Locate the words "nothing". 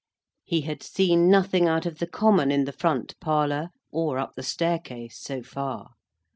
1.29-1.67